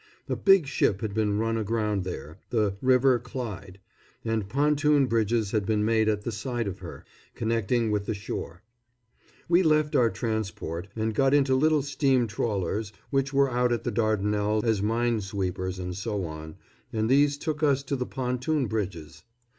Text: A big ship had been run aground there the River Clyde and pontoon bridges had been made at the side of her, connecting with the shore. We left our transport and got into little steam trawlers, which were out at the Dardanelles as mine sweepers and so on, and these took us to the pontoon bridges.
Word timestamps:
A 0.27 0.35
big 0.35 0.65
ship 0.65 1.01
had 1.01 1.13
been 1.13 1.37
run 1.37 1.57
aground 1.57 2.05
there 2.05 2.39
the 2.49 2.75
River 2.81 3.19
Clyde 3.19 3.79
and 4.25 4.49
pontoon 4.49 5.05
bridges 5.05 5.51
had 5.51 5.63
been 5.63 5.85
made 5.85 6.09
at 6.09 6.23
the 6.23 6.31
side 6.31 6.67
of 6.67 6.79
her, 6.79 7.05
connecting 7.35 7.91
with 7.91 8.07
the 8.07 8.15
shore. 8.15 8.63
We 9.47 9.61
left 9.61 9.95
our 9.95 10.09
transport 10.09 10.87
and 10.95 11.13
got 11.13 11.35
into 11.35 11.53
little 11.53 11.83
steam 11.83 12.25
trawlers, 12.25 12.91
which 13.11 13.31
were 13.31 13.51
out 13.51 13.71
at 13.71 13.83
the 13.83 13.91
Dardanelles 13.91 14.63
as 14.63 14.81
mine 14.81 15.21
sweepers 15.21 15.77
and 15.77 15.95
so 15.95 16.25
on, 16.25 16.55
and 16.91 17.07
these 17.07 17.37
took 17.37 17.61
us 17.61 17.83
to 17.83 17.95
the 17.95 18.07
pontoon 18.07 18.65
bridges. 18.65 19.21